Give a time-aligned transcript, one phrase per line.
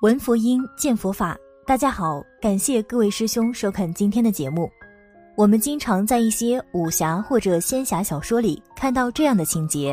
[0.00, 1.36] 闻佛音，见佛法。
[1.66, 4.70] 大家好，感谢各位师兄收看今天的节目。
[5.36, 9.92] 我们经常在一些武侠或者仙侠小说里看到这样的情节：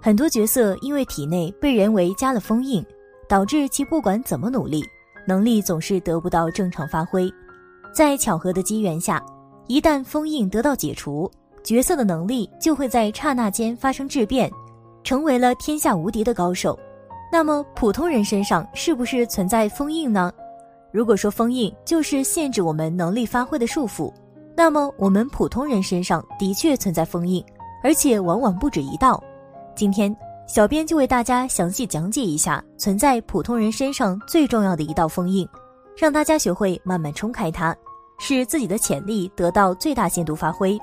[0.00, 2.86] 很多角色因为体内被人为加了封印，
[3.28, 4.84] 导致其不管怎么努力，
[5.26, 7.28] 能力总是得不到正常发挥。
[7.92, 9.20] 在巧合的机缘下，
[9.66, 11.28] 一旦封印得到解除，
[11.64, 14.48] 角色的能力就会在刹那间发生质变，
[15.02, 16.78] 成为了天下无敌的高手。
[17.32, 20.30] 那么普通人身上是不是存在封印呢？
[20.90, 24.12] 如果说封印就是限制我们能力发挥的束缚，
[24.54, 27.42] 那么我们普通人身上的确存在封印，
[27.82, 29.18] 而且往往不止一道。
[29.74, 30.14] 今天，
[30.46, 35.48] 小编就为大家详细讲解一下存在普通人身上最重要的一道封印，
[35.96, 37.74] 让大家学会慢慢冲开它，
[38.18, 40.78] 使自己的潜力得到最大限度发挥。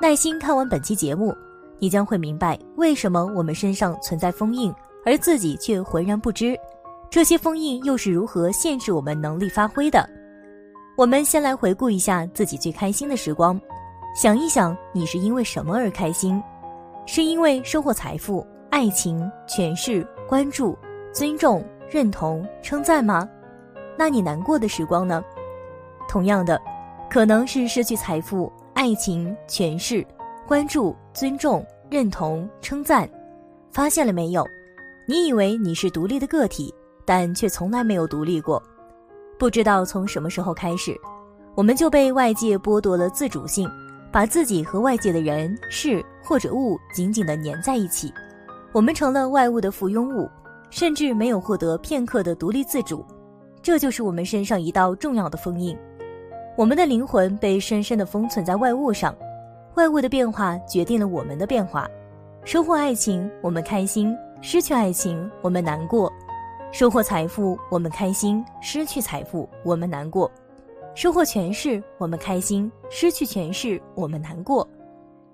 [0.00, 1.32] 耐心看完本期节目，
[1.78, 4.74] 你将会明白为什么我们身上存在封印。
[5.06, 6.58] 而自己却浑然不知，
[7.08, 10.04] 这些封印又是如何限制我们能力发挥的？
[10.96, 13.58] 我们先来回顾一下自己最开心的时光，
[14.16, 16.42] 想一想你是因为什么而开心？
[17.06, 20.76] 是因为收获财富、爱情、权势、关注、
[21.12, 23.28] 尊重、认同、称赞吗？
[23.96, 25.22] 那你难过的时光呢？
[26.08, 26.60] 同样的，
[27.08, 30.04] 可能是失去财富、爱情、权势、
[30.48, 33.08] 关注、尊重、认同、称赞。
[33.70, 34.44] 发现了没有？
[35.08, 38.60] 你以为你是独立的个体，但却从来没有独立过。
[39.38, 41.00] 不知道从什么时候开始，
[41.54, 43.70] 我们就被外界剥夺了自主性，
[44.10, 48.12] 把自己和外界的人事或者物紧紧地粘在一起。
[48.72, 50.28] 我们成了外物的附庸物，
[50.70, 53.06] 甚至没有获得片刻的独立自主。
[53.62, 55.78] 这就是我们身上一道重要的封印。
[56.56, 59.14] 我们的灵魂被深深地封存在外物上，
[59.76, 61.88] 外物的变化决定了我们的变化。
[62.44, 64.16] 收获爱情，我们开心。
[64.48, 66.08] 失去爱情，我们难过；
[66.70, 70.30] 收获财富，我们开心；失去财富，我们难过；
[70.94, 74.64] 收获权势，我们开心；失去权势，我们难过。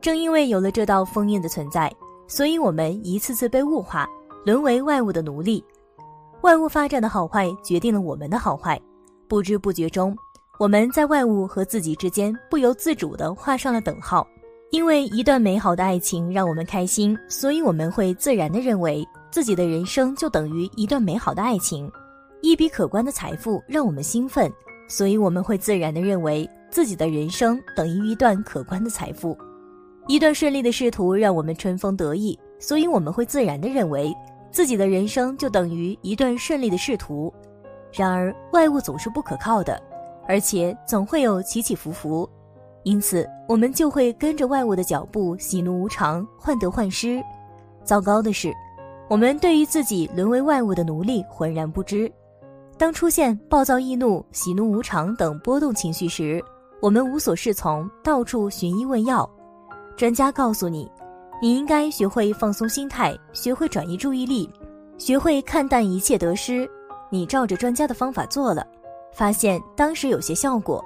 [0.00, 1.94] 正因为有了这道封印的存在，
[2.26, 4.08] 所以我们一次次被物化，
[4.46, 5.62] 沦为外物的奴隶。
[6.40, 8.80] 外物发展的好坏，决定了我们的好坏。
[9.28, 10.16] 不知不觉中，
[10.58, 14.26] 我们在外物和自己之间不由自主地画上了等号。
[14.74, 21.88] 因为一段美好的爱情让我们开心，所以我们会自然地认为自己的人生就等于一段美好的爱情；
[22.42, 24.52] 一笔可观的财富让我们兴奋，
[24.88, 29.38] 所以我们会自然地认为自己的人生等于一段可观的财富；
[30.08, 34.12] 一段顺利的仕途让我们春风得意，所以我们会自然地认为
[34.50, 37.32] 自己的人生就等于一段顺利的仕途。
[37.92, 39.80] 然而，外物总是不可靠的，
[40.26, 42.28] 而且总会有起起伏伏。
[42.84, 47.22] 因此，我们就会跟着外物的脚步，喜怒无常，患得患失。
[47.82, 48.52] 糟糕的是，
[49.08, 52.10] 我们对于自己沦为外物的奴隶浑然不知。
[52.76, 56.44] 当出现暴躁易怒、喜怒无常等波动情绪时，
[56.80, 59.28] 我们无所适从，到处寻医问药。
[59.96, 60.90] 专家告诉你，
[61.40, 64.50] 你应该学会放松心态，学会转移注意力，
[64.98, 66.68] 学会看淡一切得失。
[67.10, 68.66] 你照着专家的方法做了，
[69.14, 70.84] 发现当时有些效果。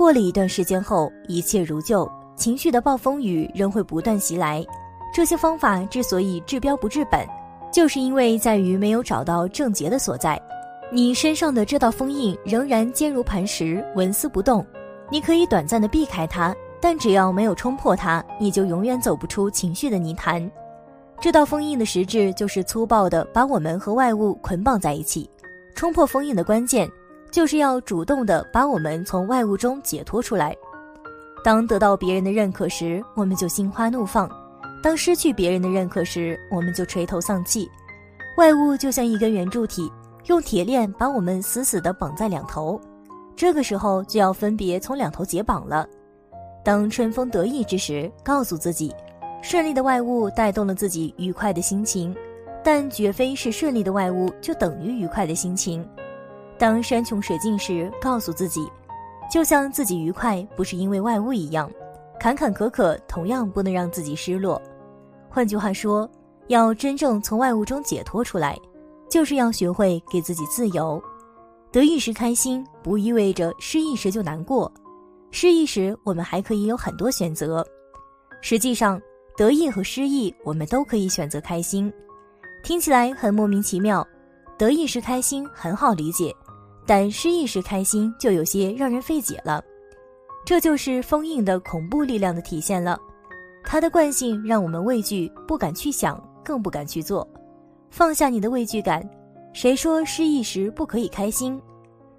[0.00, 4.64] 过了一段时间后，一切如旧，情绪的暴风雨仍会不断袭来。
[5.12, 7.28] 这些方法之所以治标不治本，
[7.70, 10.40] 就是因为在于没有找到症结的所在。
[10.90, 14.64] 你身上的这道封印仍然坚如磐石，纹丝不动。
[15.10, 20.50] 你可以短暂的避开它，但只要没有冲破它，你就永远走不出情绪的泥潭。
[21.20, 25.28] 这道封印的实质就是粗暴的把我们和外物捆绑在一起。
[25.74, 26.90] 冲破封印的关键。
[27.30, 30.56] 就是要主动的把我们从外物中解脱出来。
[31.42, 34.28] 当得到别人的认可时，我们就心花怒放；
[34.82, 37.70] 当失去别人的认可时，我们就垂头丧气。
[38.36, 39.90] 外物就像一根圆柱体，
[40.26, 42.80] 用铁链把我们死死的绑在两头。
[43.34, 45.86] 这个时候就要分别从两头解绑了。
[46.62, 48.94] 当春风得意之时，告诉自己，
[49.40, 52.14] 顺利的外物带动了自己愉快的心情，
[52.62, 55.88] 但绝非是顺利的外物就等于愉快的心情。
[56.60, 58.70] 当山穷水尽时，告诉自己，
[59.32, 61.70] 就像自己愉快不是因为外物一样，
[62.20, 64.60] 坎坎坷坷同样不能让自己失落。
[65.30, 66.06] 换句话说，
[66.48, 68.58] 要真正从外物中解脱出来，
[69.08, 71.02] 就是要学会给自己自由。
[71.72, 74.70] 得意时开心，不意味着失意时就难过。
[75.30, 77.66] 失意时，我们还可以有很多选择。
[78.42, 79.00] 实际上，
[79.34, 81.90] 得意和失意，我们都可以选择开心。
[82.62, 84.06] 听起来很莫名其妙，
[84.58, 86.36] 得意时开心很好理解。
[86.86, 89.62] 但失意时开心就有些让人费解了，
[90.44, 92.98] 这就是封印的恐怖力量的体现了。
[93.62, 97.28] 它的惯性让我们畏惧，不敢去想，更不敢去做。
[97.90, 99.08] 放下你的畏惧感，
[99.52, 101.60] 谁说失意时不可以开心？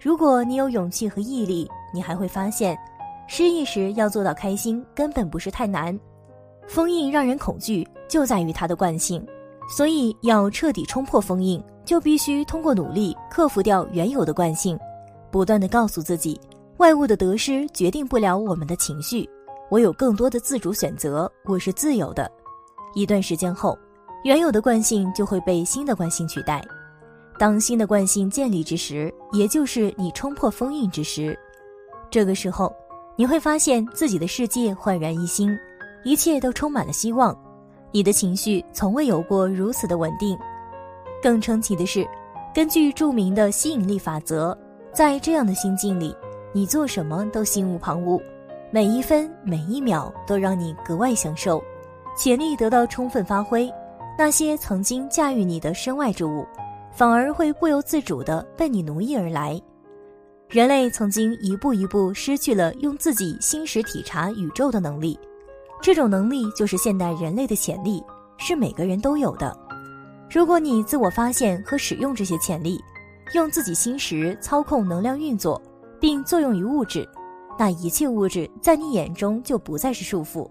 [0.00, 2.76] 如果你有勇气和毅力，你还会发现，
[3.28, 5.98] 失意时要做到开心根本不是太难。
[6.66, 9.24] 封印让人恐惧，就在于它的惯性。
[9.68, 14.78] 所以要彻底冲破封印，就必须通过努力克服掉原有的惯性，
[15.30, 16.40] 不断的告诉自己，
[16.78, 19.28] 外物的得失决定不了我们的情绪，
[19.70, 22.30] 我有更多的自主选择，我是自由的。
[22.94, 23.76] 一段时间后，
[24.24, 26.64] 原有的惯性就会被新的惯性取代。
[27.38, 31.38] 当新的惯性建立之时，也就是你冲破封印之时，
[32.10, 32.74] 这个时候，
[33.16, 35.54] 你会发现自己的世界焕然一新，
[36.04, 37.36] 一切都充满了希望。
[37.96, 40.38] 你的情绪从未有过如此的稳定。
[41.22, 42.06] 更称奇的是，
[42.54, 44.54] 根据著名的吸引力法则，
[44.92, 46.14] 在这样的心境里，
[46.52, 48.20] 你做什么都心无旁骛，
[48.70, 51.64] 每一分每一秒都让你格外享受，
[52.14, 53.66] 潜力得到充分发挥。
[54.18, 56.46] 那些曾经驾驭你的身外之物。
[56.92, 59.58] 反而会不由自主地被你奴役而来。
[60.50, 65.18] 人类曾经一步一步失去了用自己心识体察宇宙的能力，
[65.86, 68.02] 这种能力就是现代人类的潜力，
[68.38, 69.56] 是每个人都有的。
[70.28, 72.82] 如果你自我发现和使用这些潜力，
[73.34, 75.62] 用自己心识操控能量运作，
[76.00, 77.08] 并作用于物质，
[77.56, 80.50] 那一切物质在你眼中就不再是束缚。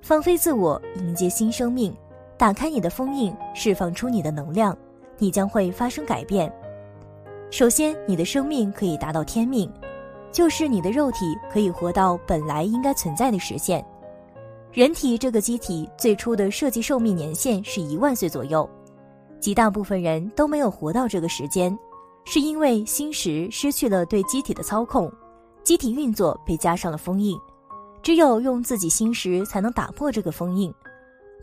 [0.00, 1.94] 放飞自我，迎接新生命，
[2.38, 4.74] 打开你的封印，释放出你的能量。
[5.18, 6.50] 你将会发生改变。
[7.50, 9.70] 首先，你的生命可以达到天命，
[10.32, 13.84] 就是你的肉体可以活到本来应该存在的实现。
[14.74, 18.68] 人体这个机体最初的设计寿命年限是一万岁左右，
[19.38, 21.78] 极大部分人都没有活到这个时间，
[22.24, 25.08] 是因为心识失去了对机体的操控，
[25.62, 27.38] 机体运作被加上了封印。
[28.02, 30.74] 只有用自己心识才能打破这个封印。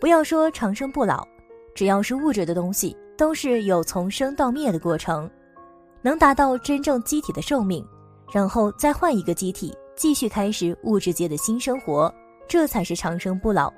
[0.00, 1.24] 不要说长生不老，
[1.72, 2.96] 只要是物质的东西。
[3.16, 5.30] 都是有从生到灭的过程，
[6.00, 7.86] 能达到真正机体的寿命，
[8.32, 12.10] 然后再换一个机体，继续开始物质界的新生活，
[12.50, 13.72] 这才是长生不老。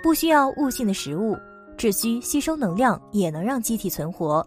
[0.00, 1.36] 不需要悟性的食物，
[1.76, 4.40] 只需吸收能量也能让机体存活；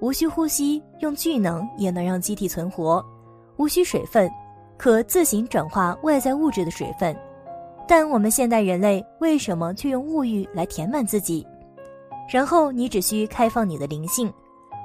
[0.00, 3.00] 无需呼吸，用巨能也能让机体存活；
[3.56, 4.28] 无需水分，
[4.76, 7.16] 可自行转化外在物质的水分。
[7.86, 11.46] 但我们现代人类为什么却用物欲来填满自己？
[12.28, 14.30] 然后你只需开放你的灵性，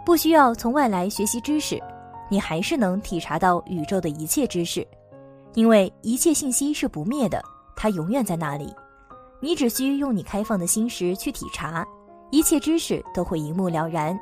[0.06, 1.82] 不需要从外来学习知识，
[2.30, 4.88] 你还是能体察到宇宙的一切知识，
[5.56, 7.44] 因为一切信息是不灭的，
[7.76, 8.74] 它永远在那里。
[9.40, 11.86] 你只需用你开放的心识去体察，
[12.32, 14.18] 一切知识都会一目了然。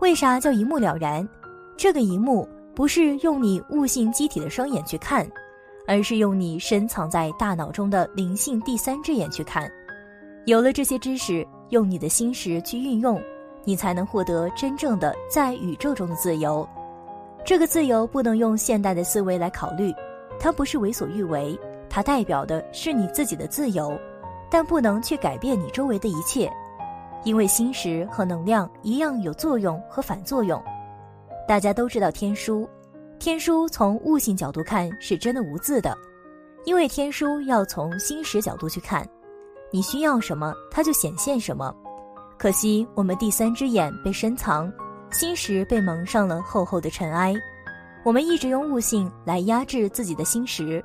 [0.00, 1.28] 为啥叫一目了然？
[1.76, 5.26] 这个一目不是用你悟性机体的双眼去看，
[5.86, 9.70] 而是用你深藏在大脑中的灵性第三只眼去看。
[10.46, 11.46] 有了这些知识。
[11.70, 13.20] 用你的心识去运用，
[13.64, 16.68] 你才能获得真正的在宇宙中的自由。
[17.44, 19.92] 这个自由不能用现代的思维来考虑，
[20.38, 21.58] 它不是为所欲为，
[21.94, 23.96] 它代表的是你自己的自由，
[24.50, 26.52] 但不能去改变你周围的一切，
[27.22, 30.60] 因为心识和能量一样有作用和反作用。
[31.46, 32.68] 大家都知道天书，
[33.20, 35.96] 天书从悟性角度看是真的无字的，
[36.64, 39.08] 因为天书要从心识角度去看。
[39.70, 41.72] 你需要什么，它就显现什么。
[42.36, 44.68] 可惜我们第三只眼被深藏，
[45.12, 47.36] 心识被蒙上了厚厚的尘埃。
[48.04, 50.84] 我们一直用悟性来压制自己的心识，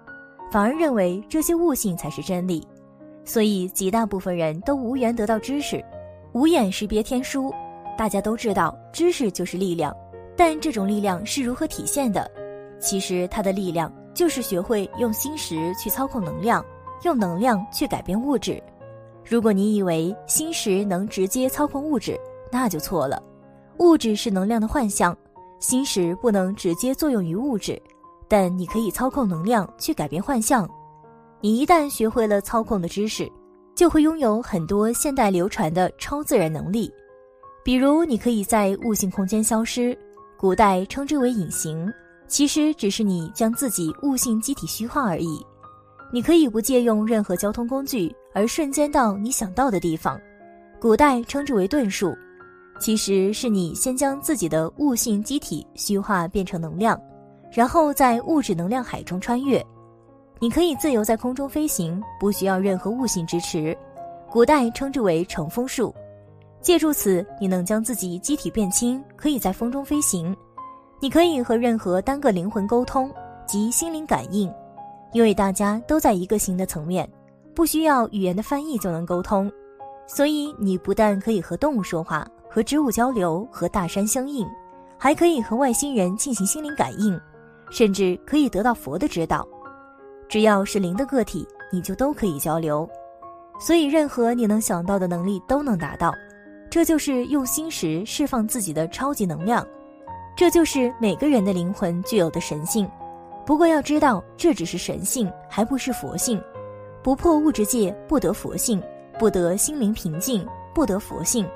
[0.52, 2.66] 反而认为这些悟性才是真理。
[3.26, 5.84] 所以极大部分人都无缘得到知识，
[6.34, 7.54] 无眼识别天书。
[7.98, 9.96] 大家都知道，知识就是力量，
[10.36, 12.30] 但这种力量是如何体现的？
[12.80, 16.66] 其实它的力量就是学会用心识去操控能量，
[17.04, 18.62] 用能量去改变物质。
[19.26, 22.18] 如果你以为心识能直接操控物质，
[22.50, 23.22] 那就错了。
[23.78, 25.16] 物质是能量的幻象，
[25.60, 27.80] 心识不能直接作用于物质，
[28.30, 30.70] 但你可以操控能量去改变幻象。
[31.42, 33.30] 你一旦学会了操控的知识，
[33.76, 36.90] 就会拥有很多现代流传的超自然能力。
[37.64, 39.98] 比如，你可以在悟性空间消失，
[40.38, 41.92] 古代称之为隐形，
[42.28, 45.46] 其实只是你将自己悟性机体虚化而已。
[46.12, 48.16] 你可以不借用任何交通工具。
[48.32, 50.22] 而瞬间到你想到的地方，
[50.80, 52.16] 古代称之为遁术，
[52.80, 56.96] 其实是你先将自己的物性机体虚化变成能量，
[57.52, 59.66] 然后在物质能量海中穿越。
[60.40, 63.78] 你可以自由在空中飞行，不需要任何物性支持，
[64.30, 65.94] 古代称之为乘风术。
[66.62, 70.36] 借助此，你能将自己机体变轻，可以在风中飞行。
[71.02, 73.12] 你可以和任何单个灵魂沟通
[73.46, 74.54] 及心灵感应，
[75.14, 77.10] 因为大家都在一个新的层面。
[77.56, 79.52] 不需要语言的翻译就能沟通，
[80.08, 84.48] 所以你不但可以和动物说话，和植物交流，和大山相应，
[84.98, 87.20] 还可以和外星人进行心灵感应，
[87.70, 89.48] 甚至可以得到佛的指导。
[90.28, 92.88] 只要是灵的个体，你就都可以交流。
[93.60, 96.14] 所以，任何你能想到的能力都能达到。
[96.70, 99.66] 这就是用心时释放自己的超级能量。
[100.36, 102.90] 这就是每个人的灵魂具有的神性。
[103.46, 106.42] 不过要知道，这只是神性，还不是佛性。
[107.02, 108.80] 不破物质界，不得佛性；
[109.18, 111.50] 不得心灵平静，不得佛性。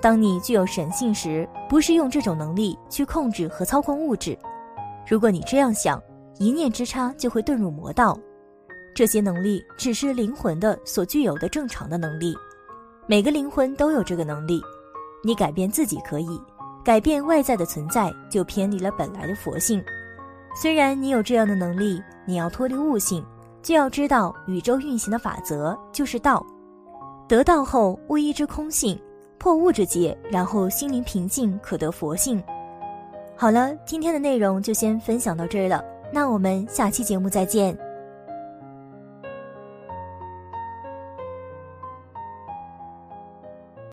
[0.00, 4.36] 当你具有神性时，不是用这种能力去控制和操控物质。
[5.06, 6.02] 如果你这样想，
[6.38, 8.18] 一念之差就会遁入魔道。
[8.94, 12.34] 这些能力只是灵魂的所具有的正常的能力，
[13.06, 14.60] 每个灵魂都有这个能力。
[15.22, 16.40] 你改变自己可以，
[16.84, 19.82] 改变外在的存在就偏离了本来的佛性。
[20.54, 23.24] 虽然你有这样的能力，你要脱离悟性。
[23.62, 26.46] 就要知道宇宙运行的法则就是道，
[27.26, 28.96] 得道后无一之空性，
[29.38, 32.40] 破物质界，然后心灵平静，可得佛性。
[33.38, 37.76] 好了，今天的内容就先分享到这儿了，那我们下期节目再见。